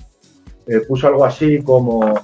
[0.66, 2.14] eh, puso algo así como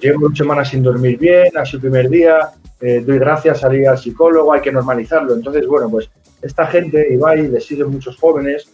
[0.00, 3.98] llevo una semana sin dormir bien, sido el primer día, eh, doy gracias, salí al
[3.98, 5.34] psicólogo, hay que normalizarlo.
[5.34, 6.10] Entonces, bueno, pues
[6.42, 8.70] esta gente, Ibai, le siguen muchos jóvenes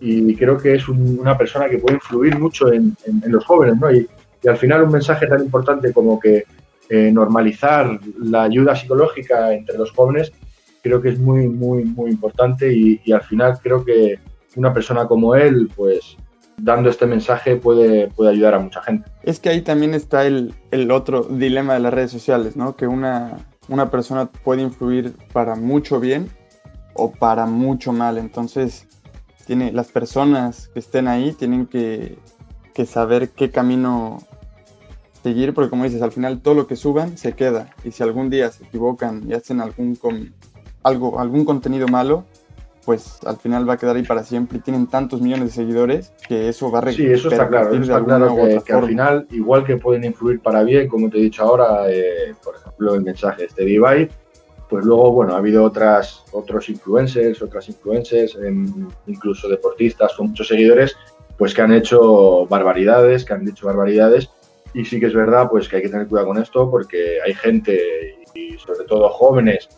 [0.00, 3.92] y creo que es una persona que puede influir mucho en, los jóvenes, ¿no?
[3.92, 4.08] Y,
[4.48, 6.44] al final un mensaje tan importante como que
[6.90, 10.32] eh, normalizar la ayuda psicológica entre los jóvenes
[10.82, 14.18] creo que es muy, muy, muy importante y, al final creo que,
[14.56, 16.16] una persona como él, pues
[16.56, 19.08] dando este mensaje puede, puede ayudar a mucha gente.
[19.22, 22.74] Es que ahí también está el, el otro dilema de las redes sociales, ¿no?
[22.74, 23.36] Que una,
[23.68, 26.28] una persona puede influir para mucho bien
[26.94, 28.18] o para mucho mal.
[28.18, 28.88] Entonces,
[29.46, 32.18] tiene, las personas que estén ahí tienen que,
[32.74, 34.18] que saber qué camino
[35.22, 37.70] seguir, porque como dices, al final todo lo que suban se queda.
[37.84, 39.98] Y si algún día se equivocan y hacen algún,
[40.82, 42.24] algo, algún contenido malo,
[42.84, 46.12] pues al final va a quedar ahí para siempre y tienen tantos millones de seguidores
[46.26, 49.76] que eso va a Sí, eso está claro, está claro que, al final, igual que
[49.76, 53.64] pueden influir para bien, como te he dicho ahora, eh, por ejemplo, el mensaje este
[53.64, 54.08] de Ibai,
[54.68, 58.38] pues luego, bueno, ha habido otras, otros influencers, otras influencers,
[59.06, 60.96] incluso deportistas con muchos seguidores,
[61.36, 64.30] pues que han hecho barbaridades, que han dicho barbaridades,
[64.74, 67.34] y sí que es verdad, pues que hay que tener cuidado con esto, porque hay
[67.34, 69.68] gente, y sobre todo jóvenes,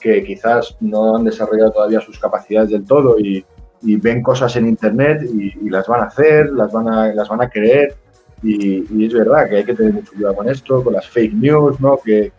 [0.00, 3.44] que quizás no han desarrollado todavía sus capacidades del todo y,
[3.82, 7.48] ven cosas en internet y, las van a hacer, las van a, las van a
[7.48, 7.94] creer.
[8.42, 11.80] Y, es verdad que hay que tener mucho cuidado con esto, con las fake news,
[11.80, 11.98] ¿no?
[11.98, 12.32] que,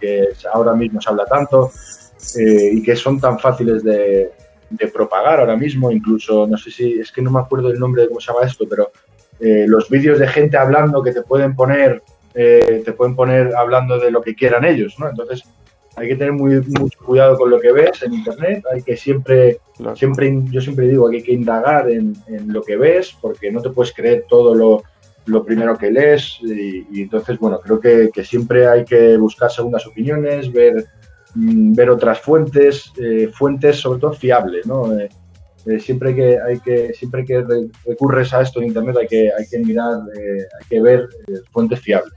[0.53, 1.71] ahora mismo se habla tanto
[2.37, 4.31] eh, y que son tan fáciles de,
[4.93, 5.91] propagar ahora mismo.
[5.91, 8.45] Incluso, no sé si, es que no me acuerdo el nombre de cómo se llama
[8.45, 8.91] esto, pero
[9.41, 12.03] eh, los vídeos de gente hablando que te pueden poner,
[12.35, 15.09] eh, te pueden poner hablando de lo que quieran ellos, ¿no?
[15.09, 15.43] Entonces,
[15.95, 19.59] hay que tener muy, mucho cuidado con lo que ves en internet, hay que siempre,
[19.95, 22.15] siempre yo siempre digo que hay que indagar en,
[22.47, 24.83] lo que ves, porque no te puedes creer todo lo,
[25.25, 29.85] lo primero que lees, y, entonces, bueno, creo que, que, siempre hay que buscar segundas
[29.87, 30.85] opiniones, ver,
[31.33, 34.97] mm, ver otras fuentes, eh, fuentes sobre todo fiables, ¿no?
[34.97, 35.09] Eh,
[35.65, 37.43] eh, siempre que hay que siempre que
[37.85, 41.09] recurres a esto en internet hay que hay que mirar hay que ver
[41.51, 42.13] fuentes fiables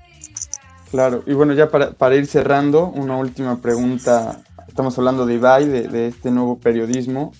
[0.94, 4.40] Claro, y bueno, ya para, ir cerrando, una última pregunta.
[4.68, 7.33] Estamos hablando de Ibai, de, este nuevo periodismo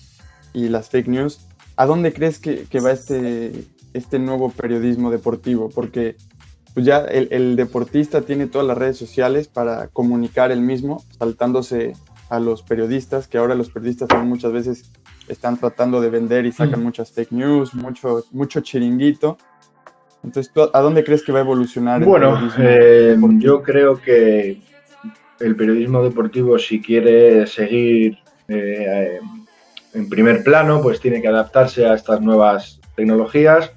[0.51, 1.39] y las fake news.
[1.77, 3.63] ¿A dónde crees que, va este,
[3.93, 5.69] este nuevo periodismo deportivo?
[5.69, 6.17] Porque
[6.73, 11.93] pues ya el, deportista tiene todas las redes sociales para comunicar el mismo, saltándose
[12.27, 14.91] a los periodistas, que ahora los periodistas muchas veces
[15.27, 16.83] están tratando de vender y sacan mm.
[16.83, 19.37] muchas fake news, mucho, mucho chiringuito.
[20.23, 22.01] Entonces, ¿a dónde crees que va a evolucionar?
[22.01, 24.59] El bueno, eh, yo creo que
[25.39, 29.19] el periodismo deportivo, si quiere seguir eh,
[29.93, 33.71] en primer plano, pues tiene que adaptarse a estas nuevas tecnologías.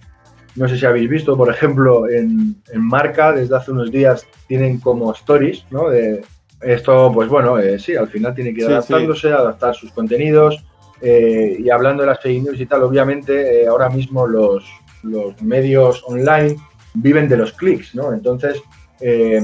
[0.56, 5.12] No sé si habéis visto, por ejemplo, en, Marca, desde hace unos días tienen como
[5.12, 5.88] stories, ¿no?
[5.90, 6.24] De
[6.62, 10.64] esto, pues bueno, eh, sí, al final tiene que ir adaptándose, adaptar sus contenidos.
[11.02, 14.64] Y hablando de las fake news y tal, obviamente ahora mismo los,
[15.02, 16.56] los medios online
[16.94, 18.12] viven de los clics, ¿no?
[18.12, 18.60] Entonces,
[19.00, 19.42] eh,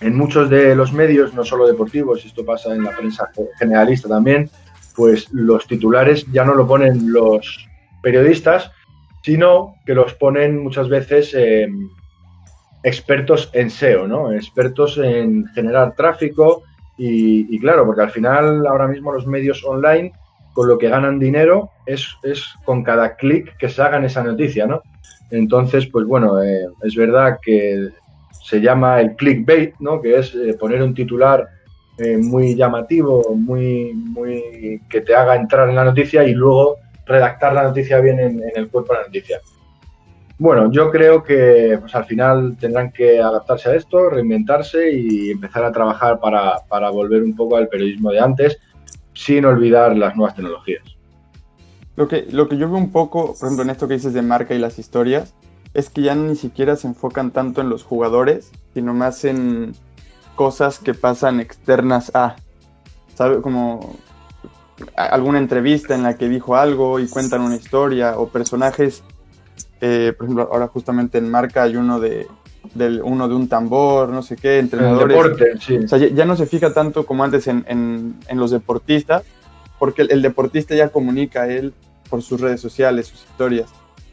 [0.00, 4.48] en muchos de los medios, no solo deportivos, esto pasa en la prensa generalista también,
[4.96, 7.68] pues los titulares ya no lo ponen los
[8.02, 8.70] periodistas,
[9.22, 11.88] sino que los ponen muchas veces em,
[12.82, 14.32] expertos en SEO, ¿no?
[14.32, 16.62] Expertos en generar tráfico
[17.02, 20.12] y, claro, porque al final ahora mismo los medios online
[20.60, 24.22] con lo que ganan dinero es, es con cada clic que se haga en esa
[24.22, 24.82] noticia, ¿no?
[25.30, 27.88] Entonces, pues bueno, eh, es verdad que
[28.44, 30.02] se llama el clickbait, ¿no?
[30.02, 31.48] Que es eh, poner un titular
[31.96, 37.54] eh, muy llamativo, muy, muy que te haga entrar en la noticia y luego redactar
[37.54, 39.38] la noticia bien en, el cuerpo de la noticia.
[40.36, 45.64] Bueno, yo creo que pues, al final tendrán que adaptarse a esto, reinventarse y empezar
[45.64, 48.58] a trabajar para, para volver un poco al periodismo de antes
[49.20, 50.82] sin olvidar las nuevas tecnologías.
[51.94, 54.22] Lo que, lo que yo veo un poco, por ejemplo, en esto que dices de
[54.22, 55.34] marca y las historias,
[55.74, 59.74] es que ya ni siquiera se enfocan tanto en los jugadores, sino más en
[60.36, 62.36] cosas que pasan externas a,
[63.14, 63.42] ¿sabe?
[63.42, 63.94] Como
[64.96, 69.02] alguna entrevista en la que dijo algo y cuentan una historia, o personajes,
[69.82, 72.26] eh, por ejemplo, ahora justamente en marca hay uno de,
[72.74, 75.16] del uno de un tambor, no sé qué, entrenadores.
[75.16, 75.78] deporte, sí.
[75.78, 79.24] O sea, ya, no se fija tanto como antes en, en, los deportistas,
[79.78, 81.72] porque el, deportista ya comunica a él
[82.08, 83.70] por sus redes sociales, sus historias.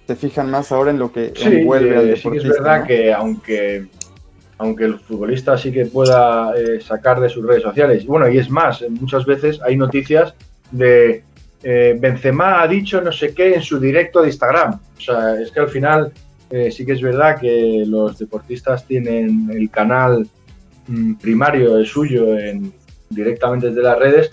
[0.08, 2.48] Se fijan más ahora en lo que envuelve al deportista.
[2.48, 3.88] Sí, es verdad que aunque,
[4.58, 8.50] aunque el futbolista sí que pueda eh, sacar de sus redes sociales, bueno, y es
[8.50, 10.34] más, muchas veces hay noticias
[10.72, 11.24] de
[11.64, 14.80] eh, Benzema ha dicho no sé qué en su directo de Instagram.
[14.98, 16.12] O sea, es que al final
[16.50, 20.28] eh, sí que es verdad que los deportistas tienen el canal
[20.88, 22.72] mm, primario, el suyo, en,
[23.10, 24.32] directamente desde las redes,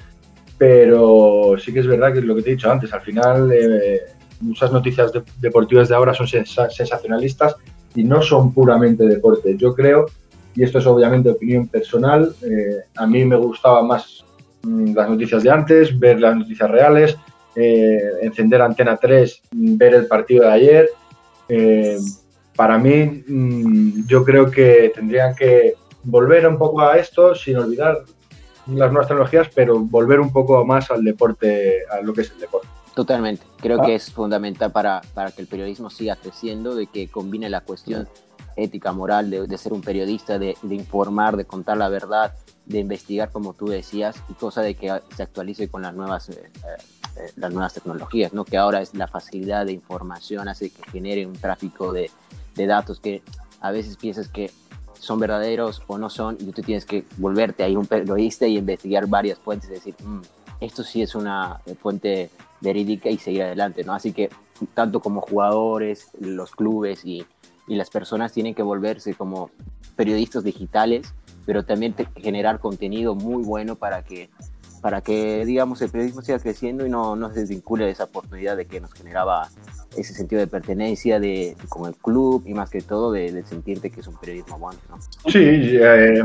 [0.57, 3.51] pero sí que es verdad que es lo que te he dicho antes, al final
[3.53, 4.01] eh,
[4.41, 7.57] muchas noticias deportivas de ahora son sensacionalistas
[7.97, 9.57] y no son puramente deporte.
[9.57, 10.07] Yo creo,
[10.55, 14.25] y esto es obviamente opinión personal, eh, a mí me gustaba más
[14.63, 17.17] mm, las noticias de antes, ver las noticias reales,
[17.57, 20.91] encender Antena 3, ver el partido de ayer.
[21.49, 21.99] Eh,
[22.57, 27.99] para mí, mm, yo creo que tendrían que volver un poco a esto sin olvidar
[28.67, 32.39] las nuevas tecnologías, pero volver un poco más al deporte, a lo que es el
[32.41, 32.69] deporte.
[32.95, 33.45] Totalmente.
[33.61, 33.87] Creo Ah.
[33.87, 38.09] que es fundamental para, para que el periodismo siga creciendo, de que combine la cuestión
[38.57, 42.35] ética, moral, de, de ser un periodista, de, de informar, de contar la verdad,
[42.67, 46.35] de investigar, como tú decías, y cosa de que se actualice con las nuevas, eh,
[46.55, 46.83] eh,
[47.37, 48.45] las nuevas tecnologías, ¿no?
[48.45, 52.11] Que ahora es la facilidad de información hace que genere un tráfico de,
[52.55, 53.23] de datos que
[53.61, 54.51] a veces piensas que
[54.99, 59.07] son verdaderos o no son, y tú tienes que volverte ahí un periodista y investigar
[59.07, 60.21] varias fuentes decir, "Mm,
[60.61, 63.93] esto sí es una eh, fuente verídica y seguir adelante, ¿no?
[63.93, 64.31] Así que
[64.73, 67.27] tanto como jugadores, los clubes y,
[67.67, 69.51] y las personas tienen que volverse como
[69.97, 71.13] periodistas digitales,
[71.45, 74.31] pero también generar contenido muy bueno para que,
[74.85, 78.55] para que, digamos, el periodismo siga creciendo y no, no se desvincule de esa oportunidad
[78.55, 79.49] de que nos generaba
[79.97, 83.89] ese sentido de pertenencia de, con el club y más que todo de, de sentirte
[83.89, 84.99] que es un periodismo bueno, ¿no?
[85.31, 86.23] Sí, eh,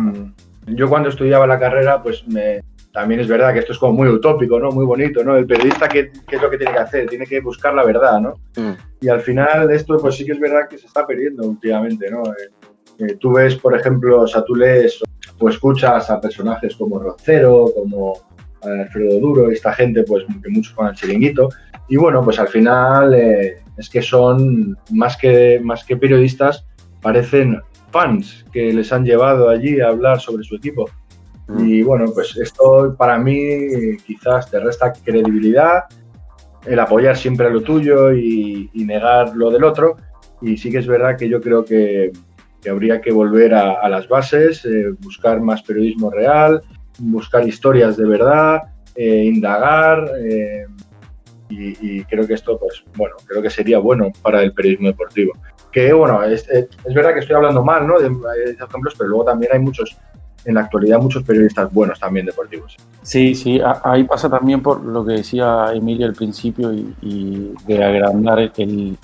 [0.68, 2.60] yo cuando estudiaba la carrera, pues me,
[2.92, 4.72] también es verdad que esto es como muy utópico, ¿no?
[4.72, 5.38] Muy bonito, ¿no?
[5.38, 7.08] El periodista, ¿qué, qué es lo que tiene que hacer?
[7.08, 8.34] Tiene que buscar la verdad, ¿no?
[8.58, 8.74] Mm.
[9.00, 12.24] Y al final esto, pues sí que es verdad que se está perdiendo últimamente, ¿no?
[12.26, 15.02] Eh, eh, tú ves, por ejemplo, o sea, tú lees
[15.40, 18.28] o escuchas a personajes como Roncero, como
[18.62, 21.50] Alfredo Duro, esta gente, pues que muchos con el chiringuito.
[21.88, 26.66] Y bueno, pues al final eh, es que son más que, más que periodistas,
[27.02, 30.90] parecen fans que les han llevado allí a hablar sobre su equipo.
[31.48, 31.68] Mm.
[31.68, 35.86] Y bueno, pues esto para mí quizás te resta credibilidad,
[36.66, 39.98] el apoyar siempre a lo tuyo y, y negar lo del otro.
[40.42, 42.12] Y sí que es verdad que yo creo que,
[42.62, 46.62] que habría que volver a, a las bases, eh, buscar más periodismo real,
[47.00, 48.62] buscar historias de verdad,
[48.96, 50.06] eh, indagar.
[50.24, 50.66] eh,
[51.52, 55.34] y, y creo que esto, pues bueno, creo que sería bueno para el periodismo deportivo.
[55.72, 57.98] Que bueno, es, es- es verdad que estoy hablando mal ¿no?
[58.00, 59.98] de, de ejemplos, pero luego también hay muchos,
[60.46, 62.76] en la actualidad, muchos periodistas buenos también deportivos.
[63.02, 67.84] Sí, sí, ahí pasa también por lo que decía Emilio al principio y, y de
[67.84, 68.96] agrandar el,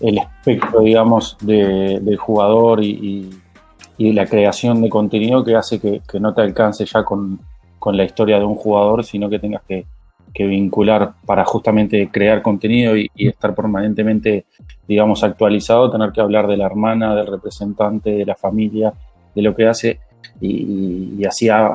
[0.00, 3.30] el espectro, digamos, de- del jugador y, y-
[3.96, 7.38] y la creación de contenido que hace que, no te alcance ya con,
[7.78, 9.86] con la historia de un jugador, sino que tengas que,
[10.32, 14.46] que vincular para justamente crear contenido y, estar permanentemente,
[14.88, 18.92] digamos, actualizado, tener que hablar de la hermana, del representante, de la familia,
[19.34, 20.00] de lo que hace.
[20.40, 21.72] Y, y- así a-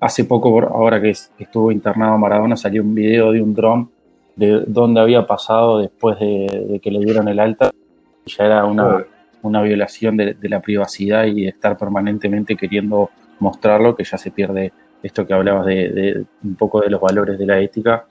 [0.00, 3.90] hace poco, ahora que, es- que estuvo internado Maradona, salió un video de un dron
[4.36, 7.70] de dónde había pasado después de, de que le dieron el alta.
[8.26, 9.04] Ya era una.
[9.44, 15.26] Una violación de, la privacidad y estar permanentemente queriendo mostrarlo, que ya se pierde esto
[15.26, 18.06] que hablabas de, un poco de los valores de la ética,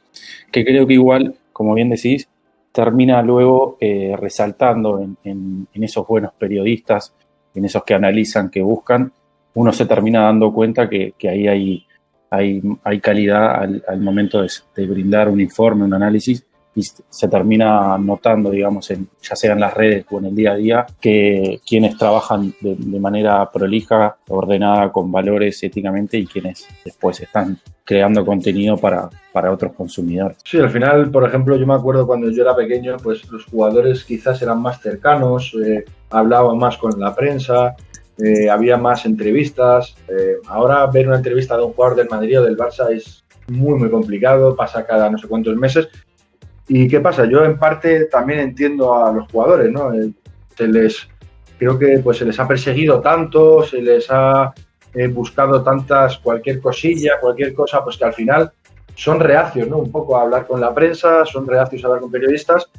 [0.51, 2.29] que creo que igual, como bien decís,
[2.71, 7.13] termina luego eh, resaltando en, esos buenos periodistas,
[7.55, 9.11] en esos que analizan, que buscan,
[9.55, 11.85] uno se termina dando cuenta que, ahí
[12.29, 14.41] hay, calidad al, momento
[14.75, 19.59] de brindar un informe, un análisis, y se termina notando, digamos, en, ya sea en
[19.59, 24.17] las redes o en el día a día, que quienes trabajan de, de manera prolija,
[24.29, 30.38] ordenada, con valores éticamente, y quienes después están creando contenido para, para otros consumidores.
[30.43, 34.03] Sí, al final, por ejemplo, yo me acuerdo cuando yo era pequeño, pues los jugadores
[34.03, 37.75] quizás eran más cercanos, eh, hablaban más con la prensa,
[38.17, 39.95] eh, había más entrevistas.
[40.07, 43.77] eh, ahora ver una entrevista de un jugador del Madrid o del Barça es muy,
[43.77, 45.89] muy complicado, pasa cada no sé cuántos meses.
[46.67, 47.26] ¿Y qué pasa?
[47.26, 49.93] Yo en parte también entiendo a los jugadores, ¿no?
[49.93, 50.12] Eh,
[50.56, 51.08] se les,
[51.58, 54.54] creo que pues se les ha perseguido tanto, se les ha
[54.93, 58.52] eh, buscado tantas, cualquier cosilla, cualquier cosa, pues que al final
[58.95, 59.78] son reacios, ¿no?
[59.78, 62.69] Un poco a hablar con la prensa, son reacios a hablar con periodistas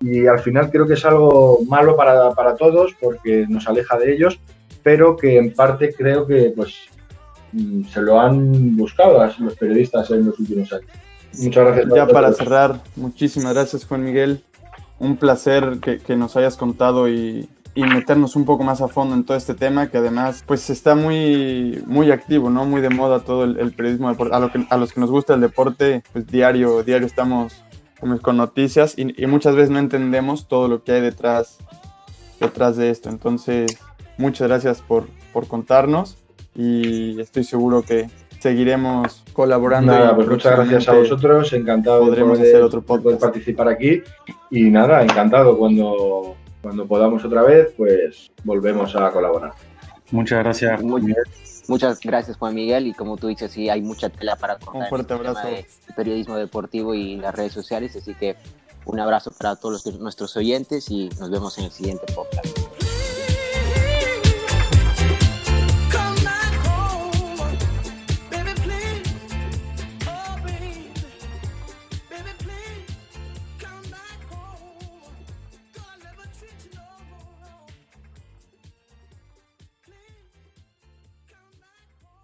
[0.00, 4.14] y al final creo que es algo malo para, para todos porque nos aleja de
[4.14, 4.40] ellos,
[4.82, 6.74] pero que en parte creo que pues
[7.52, 10.90] mm, se lo han buscado los periodistas en los últimos años.
[11.38, 11.86] Muchas gracias.
[11.94, 14.44] Ya para cerrar, muchísimas gracias Juan Miguel.
[14.98, 19.14] Un placer que, que nos hayas contado y, y meternos un poco más a fondo
[19.14, 22.64] en todo este tema que además pues está muy, muy activo, ¿no?
[22.64, 25.34] Muy de moda todo el, el periodismo a, lo que, a los que nos gusta
[25.34, 27.62] el deporte, pues diario, diario estamos
[28.00, 31.58] como con noticias y, y muchas veces no entendemos todo lo que hay detrás,
[32.40, 33.08] detrás de esto.
[33.08, 33.78] Entonces,
[34.18, 36.16] muchas gracias por, por contarnos
[36.54, 38.10] y estoy seguro que
[38.40, 39.92] seguiremos colaborando.
[39.92, 44.02] Nada, pues muchas gracias a vosotros, encantado podremos de, hacer otro de poder participar aquí
[44.50, 49.52] y nada, encantado cuando, cuando podamos otra vez, pues volvemos a colaborar.
[50.10, 50.82] Muchas gracias.
[50.82, 51.14] Muy-.
[51.68, 54.82] Muchas gracias Juan Miguel y como tú dices, sí, hay mucha tela para cortar.
[54.82, 55.46] Un fuerte abrazo.
[55.46, 58.36] De periodismo deportivo y las redes sociales, así que
[58.86, 62.59] un abrazo para todos nuestros oyentes y nos vemos en el siguiente podcast.